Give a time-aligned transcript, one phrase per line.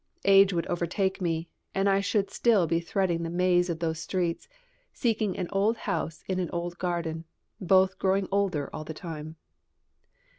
[0.25, 4.47] Age would overtake me, and I should still be threading the maze of those streets,
[4.91, 7.25] seeking an old house in an old garden,
[7.59, 9.35] both growing older all the time.